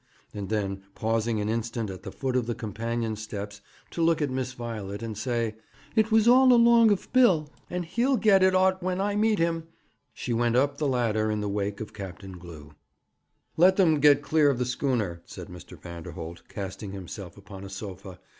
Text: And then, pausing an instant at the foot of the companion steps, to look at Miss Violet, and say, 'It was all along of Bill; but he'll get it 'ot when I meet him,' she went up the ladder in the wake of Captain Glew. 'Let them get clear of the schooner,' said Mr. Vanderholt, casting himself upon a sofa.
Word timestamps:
And 0.33 0.49
then, 0.49 0.81
pausing 0.95 1.39
an 1.39 1.47
instant 1.47 1.91
at 1.91 2.01
the 2.01 2.11
foot 2.11 2.35
of 2.35 2.47
the 2.47 2.55
companion 2.55 3.15
steps, 3.15 3.61
to 3.91 4.01
look 4.01 4.19
at 4.19 4.31
Miss 4.31 4.53
Violet, 4.53 5.03
and 5.03 5.15
say, 5.15 5.57
'It 5.95 6.11
was 6.11 6.27
all 6.27 6.51
along 6.51 6.89
of 6.89 7.13
Bill; 7.13 7.51
but 7.69 7.85
he'll 7.85 8.17
get 8.17 8.41
it 8.41 8.55
'ot 8.55 8.81
when 8.81 8.99
I 8.99 9.15
meet 9.15 9.37
him,' 9.37 9.67
she 10.11 10.33
went 10.33 10.55
up 10.55 10.79
the 10.79 10.87
ladder 10.87 11.29
in 11.29 11.39
the 11.39 11.47
wake 11.47 11.79
of 11.81 11.93
Captain 11.93 12.39
Glew. 12.39 12.73
'Let 13.57 13.75
them 13.75 13.99
get 13.99 14.23
clear 14.23 14.49
of 14.49 14.57
the 14.57 14.65
schooner,' 14.65 15.21
said 15.23 15.49
Mr. 15.49 15.77
Vanderholt, 15.79 16.41
casting 16.49 16.93
himself 16.93 17.37
upon 17.37 17.63
a 17.63 17.69
sofa. 17.69 18.17